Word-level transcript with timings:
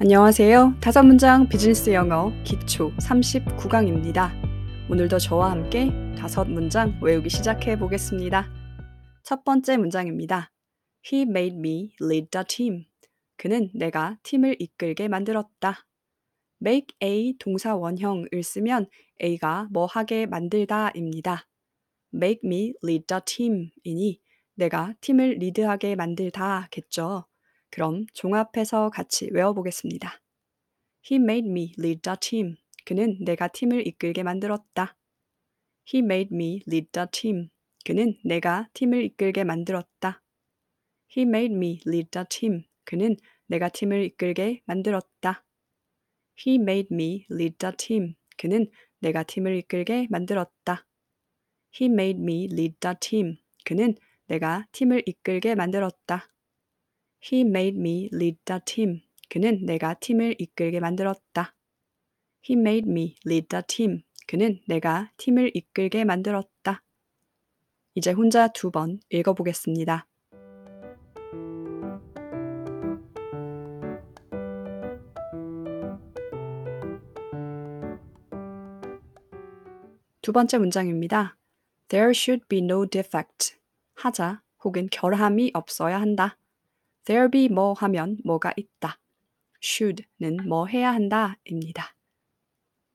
안녕하세요. 0.00 0.74
다섯 0.80 1.04
문장 1.04 1.48
비즈니스 1.48 1.92
영어 1.92 2.32
기초 2.42 2.90
39강입니다. 2.96 4.32
오늘도 4.90 5.20
저와 5.20 5.52
함께 5.52 5.92
다섯 6.18 6.46
문장 6.50 6.98
외우기 7.00 7.30
시작해 7.30 7.78
보겠습니다. 7.78 8.50
첫 9.22 9.44
번째 9.44 9.76
문장입니다. 9.76 10.50
He 11.06 11.22
made 11.22 11.56
me 11.56 11.92
lead 12.02 12.28
the 12.32 12.44
team. 12.44 12.86
그는 13.36 13.70
내가 13.72 14.18
팀을 14.24 14.56
이끌게 14.58 15.06
만들었다. 15.06 15.86
make 16.60 16.96
A 17.00 17.36
동사 17.38 17.76
원형을 17.76 18.42
쓰면 18.42 18.88
A가 19.22 19.68
뭐 19.70 19.86
하게 19.86 20.26
만들다입니다. 20.26 21.46
make 22.12 22.40
me 22.44 22.74
lead 22.82 23.06
the 23.06 23.20
team이니 23.24 24.20
내가 24.56 24.92
팀을 25.00 25.36
리드하게 25.38 25.94
만들다겠죠. 25.94 27.26
그럼 27.74 28.06
종합해서 28.12 28.88
같이 28.90 29.28
외워보겠습니다. 29.32 30.20
He 31.10 31.20
made 31.20 31.50
me 31.50 31.72
lead 31.76 32.02
the 32.02 32.16
team. 32.20 32.54
그는 32.84 33.18
내가 33.24 33.48
팀을 33.48 33.84
이끌게 33.84 34.22
만들었다. 34.22 34.96
He 35.92 35.98
made 35.98 36.32
me 36.32 36.60
lead 36.68 36.92
the 36.92 37.08
team. 37.10 37.48
그는 37.84 38.16
내가 38.22 38.68
팀을 38.74 39.02
이끌게 39.02 39.42
만들었다. 39.42 40.22
He 41.16 41.26
made 41.26 41.52
me 41.52 41.80
lead 41.84 42.10
the 42.12 42.24
team. 42.30 42.62
그는 42.84 43.16
내가 43.46 43.70
팀을 43.70 44.04
이끌게 44.04 44.62
만들었다. 44.66 45.44
He 46.46 46.54
made 46.60 46.94
me 46.94 47.26
lead 47.28 47.58
the 47.58 47.74
team. 47.76 48.14
그는 48.36 48.70
내가 49.00 49.24
팀을 49.24 49.56
이끌게 49.56 50.06
만들었다. 50.10 50.86
He 51.74 51.90
made 51.90 52.22
me 52.22 52.44
lead 52.44 52.76
the 52.78 52.94
team. 53.00 53.38
그는 53.64 53.96
내가 54.26 54.64
팀을 54.70 55.02
이끌게 55.06 55.56
만들었다. 55.56 56.33
He 57.32 57.40
made 57.40 57.78
me 57.78 58.10
lead 58.12 58.38
the 58.44 58.60
team. 58.66 59.00
그는 59.30 59.64
내가 59.64 59.94
팀을 59.94 60.34
이끌게 60.38 60.78
만들었다. 60.78 61.54
He 62.48 62.58
made 62.58 62.90
me 62.90 63.16
lead 63.26 63.48
the 63.48 63.62
team. 63.66 64.02
그는 64.26 64.60
내가 64.66 65.10
팀을 65.16 65.50
이끌게 65.54 66.04
만들었다. 66.04 66.82
이제 67.94 68.12
혼자 68.12 68.48
두 68.48 68.70
번 68.70 69.00
읽어보겠습니다. 69.08 70.06
두 80.20 80.32
번째 80.32 80.58
문장입니다. 80.58 81.38
There 81.88 82.10
should 82.10 82.46
be 82.48 82.58
no 82.60 82.86
defect. 82.86 83.56
하자 83.94 84.42
혹은 84.62 84.88
결함이 84.90 85.52
없어야 85.54 86.00
한다. 86.00 86.36
There 87.04 87.30
be 87.30 87.48
뭐 87.48 87.72
하면 87.74 88.18
뭐가 88.24 88.52
있다. 88.56 88.98
should는 89.62 90.48
뭐 90.48 90.66
해야 90.66 90.92
한다입니다. 90.92 91.94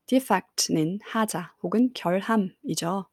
defect는 0.05 0.99
하자 1.03 1.53
혹은 1.61 1.91
결함이죠. 1.93 3.07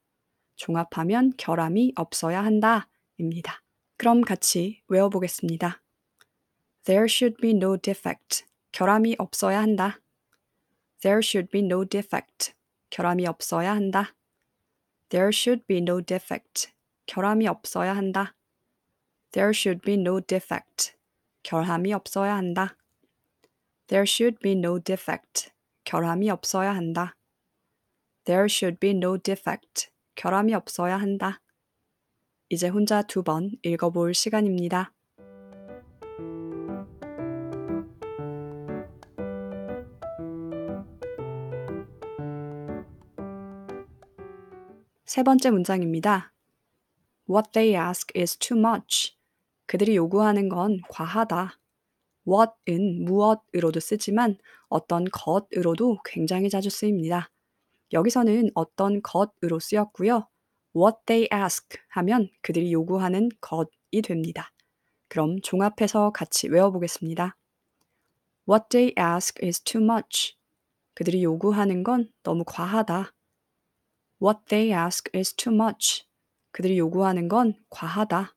종합하면 0.56 1.32
결함이 1.36 1.92
없어야 1.96 2.44
한다입니다. 2.44 3.62
그럼 3.98 4.22
같이 4.22 4.82
외워보겠습니다. 4.88 5.82
There 6.84 7.06
should 7.08 7.40
be 7.40 7.50
no 7.50 7.76
defect. 7.76 8.44
결함이 8.72 9.16
없어야 9.18 9.60
한다. 9.60 10.00
There 11.00 11.20
should 11.22 11.50
be 11.50 11.62
no 11.62 11.84
defect. 11.84 12.52
결함이 12.90 13.26
없어야 13.26 13.74
한다. 13.74 14.14
There 15.08 15.28
should 15.28 15.66
be 15.66 15.78
no 15.78 16.00
defect. 16.00 16.72
결함이 17.06 17.48
없어야 17.48 17.96
한다. 17.96 18.35
There 19.32 19.52
should 19.52 19.80
be 19.84 19.94
no 19.94 20.20
defect. 20.20 20.94
결함이 21.42 21.92
없어야 21.92 22.36
한다. 22.36 22.76
There 23.88 24.04
should 24.06 24.38
be 24.42 24.52
no 24.52 24.78
defect. 24.80 25.50
결함이 25.84 26.30
없어야 26.30 26.74
한다. 26.74 27.16
There 28.24 28.46
should 28.46 28.78
be 28.80 28.90
no 28.90 29.18
defect. 29.18 29.90
결함이 30.16 30.54
없어야 30.54 30.96
한다. 30.96 31.40
이제 32.48 32.68
혼자 32.68 33.02
두 33.02 33.22
번 33.22 33.50
읽어볼 33.62 34.14
시간입니다. 34.14 34.92
세 45.04 45.22
번째 45.22 45.50
문장입니다. 45.50 46.32
What 47.28 47.50
they 47.52 47.74
ask 47.74 48.12
is 48.16 48.36
too 48.36 48.58
much. 48.58 49.15
그들이 49.66 49.96
요구하는 49.96 50.48
건 50.48 50.80
과하다. 50.88 51.58
what은 52.26 53.04
무엇으로도 53.04 53.80
쓰지만 53.80 54.38
어떤 54.68 55.04
것으로도 55.04 55.98
굉장히 56.04 56.50
자주 56.50 56.70
쓰입니다. 56.70 57.30
여기서는 57.92 58.50
어떤 58.54 59.00
것으로 59.02 59.58
쓰였고요. 59.60 60.28
what 60.74 60.98
they 61.06 61.28
ask 61.32 61.78
하면 61.88 62.28
그들이 62.42 62.72
요구하는 62.72 63.28
것이 63.40 64.02
됩니다. 64.02 64.52
그럼 65.08 65.40
종합해서 65.40 66.10
같이 66.10 66.48
외워보겠습니다. 66.48 67.36
What 68.48 68.66
they 68.70 68.94
ask 68.98 69.44
is 69.44 69.60
too 69.60 69.82
much. 69.82 70.36
그들이 70.94 71.22
요구하는 71.24 71.82
건 71.82 72.12
너무 72.22 72.44
과하다. 72.44 73.12
What 74.22 74.40
they 74.48 74.72
ask 74.72 75.10
is 75.14 75.34
too 75.34 75.54
much. 75.54 76.06
그들이 76.52 76.78
요구하는 76.78 77.28
건 77.28 77.54
과하다. 77.70 78.35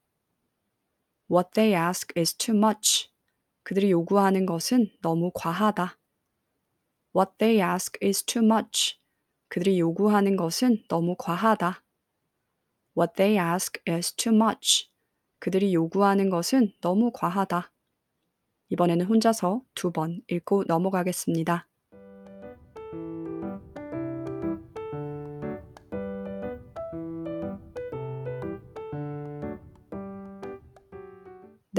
What 1.32 1.52
they 1.54 1.76
ask 1.76 2.14
is 2.20 2.36
too 2.36 2.58
much. 2.58 3.10
그들이 3.64 3.92
요구하는 3.92 4.46
것은 4.46 4.92
너무 5.02 5.32
과하다. 5.34 5.98
What 7.16 7.34
they 7.38 7.62
ask 7.62 7.98
is 8.04 8.24
too 8.26 8.44
much. 8.46 9.00
그들이 9.50 9.80
요구하는 9.80 10.36
것은 10.36 10.84
너무 10.90 11.16
과하다. 11.18 11.84
What 12.98 13.14
they 13.16 13.38
ask 13.40 13.80
is 13.88 14.14
too 14.16 14.36
much. 14.36 14.90
그들이 15.40 15.74
요구하는 15.74 16.30
것은 16.30 16.74
너무 16.82 17.12
과하다. 17.14 17.72
이번에는 18.70 19.06
혼자서 19.06 19.62
두 19.76 19.92
번 19.92 20.22
읽고 20.28 20.66
넘어가겠습니다. 20.68 21.69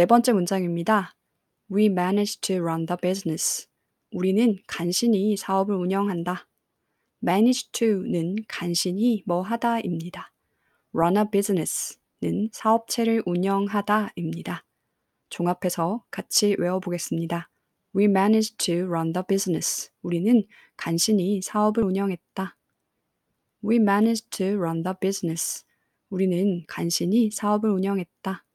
네 0.00 0.06
번째 0.06 0.32
문장입니다. 0.32 1.14
We 1.70 1.84
manage 1.84 2.40
to 2.40 2.56
run 2.56 2.86
the 2.86 2.96
business. 3.02 3.68
우리는 4.12 4.56
간신히 4.66 5.36
사업을 5.36 5.76
운영한다. 5.76 6.48
manage 7.22 7.70
to는 7.72 8.36
간신히 8.48 9.22
뭐 9.26 9.42
하다입니다. 9.42 10.32
run 10.94 11.18
a 11.18 11.24
business는 11.30 12.48
사업체를 12.50 13.22
운영하다입니다. 13.26 14.64
종합해서 15.28 16.02
같이 16.10 16.56
외워보겠습니다. 16.58 17.50
We 17.94 18.06
managed 18.06 18.56
to 18.56 18.86
run 18.86 19.12
the 19.12 19.22
business. 19.28 19.90
우리는 20.00 20.44
간신히 20.78 21.42
사업을 21.42 21.84
운영했다. 21.84 22.56
We 23.62 23.76
managed 23.76 24.30
to 24.30 24.46
run 24.46 24.82
the 24.82 24.94
business. 24.98 25.66
우리는 26.08 26.64
간신히 26.66 27.30
사업을 27.30 27.68
운영했다. 27.68 28.46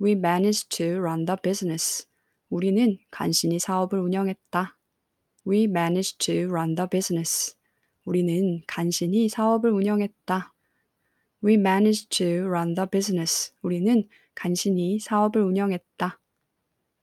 We 0.00 0.12
managed 0.12 0.70
to 0.78 0.96
run 0.98 1.26
the 1.26 1.36
business. 1.42 2.06
우리는 2.48 2.96
간신히 3.10 3.58
사업을 3.58 4.00
운영했다. 4.00 4.78
We 5.46 5.64
managed 5.64 6.18
to 6.24 6.48
run 6.48 6.74
the 6.74 6.88
business. 6.90 7.54
우리는 8.06 8.62
간신히 8.66 9.28
사업을 9.28 9.70
운영했다. 9.70 10.54
We 11.44 11.54
managed 11.54 12.08
to 12.16 12.46
run 12.46 12.74
the 12.74 12.88
business. 12.90 13.52
우리는 13.60 14.08
간신히 14.34 14.98
사업을 14.98 15.42
운영했다. 15.42 16.18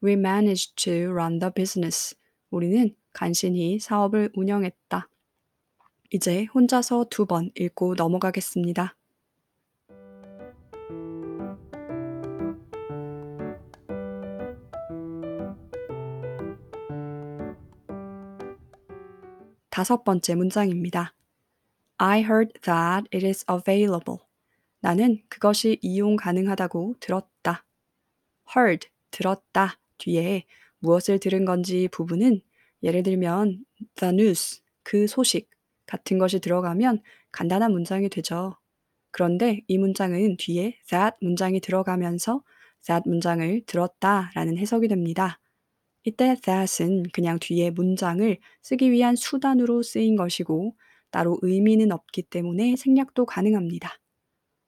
We 0.04 0.14
managed 0.14 0.76
to 0.76 1.12
run 1.12 1.40
the 1.40 1.52
business. 1.56 2.16
우리는 2.50 2.96
간신히 3.14 3.80
사업을 3.80 4.32
운영했다. 4.34 5.08
이제 6.10 6.46
혼자서 6.46 7.06
두 7.12 7.26
번 7.28 7.52
읽고 7.56 7.94
넘어가겠습니다. 7.96 8.97
다섯 19.78 20.04
번째 20.04 20.34
문장입니다. 20.34 21.14
I 21.98 22.22
heard 22.22 22.52
that 22.62 23.08
it 23.14 23.24
is 23.24 23.46
available. 23.48 24.22
나는 24.80 25.22
그것이 25.30 25.78
이용 25.84 26.16
가능하다고 26.16 26.96
들었다. 27.00 27.64
heard, 28.58 28.90
들었다 29.12 29.78
뒤에 30.00 30.46
무엇을 30.80 31.20
들은 31.20 31.46
건지 31.46 31.88
부분은 31.92 32.42
예를 32.82 33.04
들면 33.04 33.66
the 33.94 34.12
news, 34.12 34.62
그 34.82 35.06
소식 35.06 35.48
같은 35.86 36.18
것이 36.18 36.40
들어가면 36.40 37.04
간단한 37.32 37.72
문장이 37.72 38.10
되죠. 38.10 38.58
그런데 39.12 39.62
이 39.68 39.78
문장은 39.78 40.38
뒤에 40.38 40.80
that 40.90 41.18
문장이 41.22 41.60
들어가면서 41.60 42.42
that 42.88 43.08
문장을 43.08 43.62
들었다 43.68 44.32
라는 44.34 44.58
해석이 44.58 44.88
됩니다. 44.88 45.40
이때 46.08 46.38
that은 46.42 47.04
그냥 47.12 47.38
뒤에 47.38 47.70
문장을 47.70 48.38
쓰기 48.62 48.92
위한 48.92 49.18
수단으로 49.18 49.84
쓰인 49.84 50.16
것이고 50.16 50.74
따로 51.12 51.38
의미는 51.42 51.92
없기 51.92 52.24
때문에 52.24 52.78
생략도 52.78 53.26
가능합니다. 53.26 54.00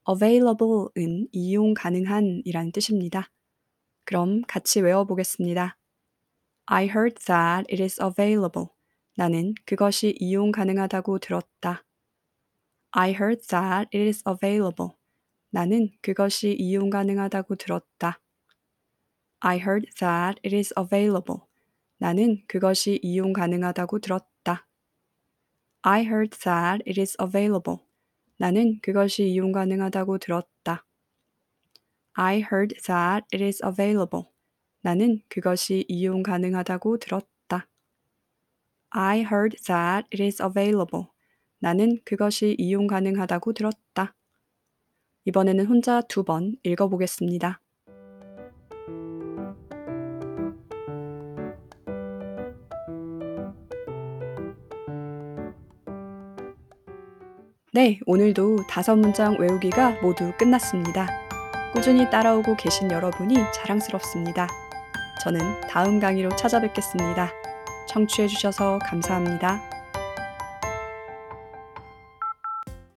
available은 0.09 1.29
이용 1.31 1.73
가능한 1.73 2.41
이라는 2.43 2.73
뜻입니다. 2.73 3.31
그럼 4.03 4.41
같이 4.49 4.81
외워보겠습니다. 4.81 5.77
I 6.65 6.89
heard 6.89 7.15
that 7.25 7.73
it 7.73 7.81
is 7.81 8.01
available. 8.03 8.67
나는 9.15 9.53
그것이 9.65 10.17
이용 10.19 10.51
가능하다고 10.51 11.19
들었다. 11.19 11.85
I 12.91 13.11
heard 13.11 13.47
that 13.47 13.87
it 13.97 13.99
is 13.99 14.23
available. 14.27 14.91
나는 15.51 15.89
그것이 16.01 16.51
이용 16.59 16.89
가능하다고 16.89 17.55
들었다. 17.55 18.19
I 19.41 19.57
heard 19.57 19.87
that 19.99 20.39
it 20.45 20.55
is 20.55 20.73
available. 20.77 21.41
나는 21.97 22.43
그것이 22.47 22.99
이용 23.01 23.33
가능하다고 23.33 23.99
들었다. 23.99 24.67
I 25.81 26.01
heard 26.03 26.37
that 26.39 26.83
it 26.87 26.99
is 26.99 27.15
available. 27.21 27.79
나는 28.37 28.79
그것이 28.81 29.27
이용 29.29 29.51
가능하다고 29.51 30.17
들었다. 30.17 30.85
I 32.13 32.37
heard 32.51 32.75
that 32.83 33.25
it 33.33 33.43
is 33.43 33.61
available. 33.65 34.25
나는 34.81 35.21
그것이 35.29 35.85
이용 35.87 36.23
가능하다고 36.23 36.97
들었다. 36.97 37.67
I 38.91 39.19
heard 39.19 39.57
that 39.63 40.07
it 40.13 40.23
is 40.23 40.41
available. 40.41 41.07
나는 41.59 41.99
그것이 42.05 42.55
이용 42.57 42.87
가능하다고 42.87 43.53
들었다. 43.53 44.15
이번에는 45.25 45.65
혼자 45.65 46.01
두 46.01 46.23
번 46.23 46.55
읽어보겠습니다. 46.63 47.61
네, 57.71 57.99
오늘도 58.07 58.65
다섯 58.67 58.95
문장 58.95 59.37
외우기가 59.39 60.01
모두 60.01 60.31
끝났습니다. 60.39 61.07
꾸준히 61.71 62.09
따라오고 62.09 62.55
계신 62.55 62.89
여러분이 62.89 63.35
자랑스럽습니다. 63.53 64.47
저는 65.23 65.39
다음 65.69 65.99
강의로 65.99 66.35
찾아뵙겠습니다. 66.35 67.31
청취해주셔서 67.87 68.79
감사합니다. 68.79 69.68